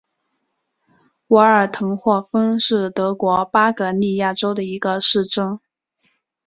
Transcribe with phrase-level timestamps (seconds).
[1.27, 5.59] 瓦尔滕霍芬是德国巴伐利亚州的一个市镇。